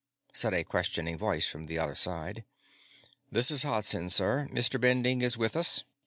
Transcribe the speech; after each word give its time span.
said 0.33 0.51
a 0.51 0.63
questioning 0.63 1.15
voice 1.15 1.45
from 1.47 1.65
the 1.65 1.77
other 1.77 1.93
side. 1.93 2.43
"This 3.31 3.51
is 3.51 3.61
Hodsen, 3.61 4.09
sir. 4.09 4.47
Mr. 4.49 4.81
Bending 4.81 5.21
is 5.21 5.37
with 5.37 5.55
us." 5.55 5.83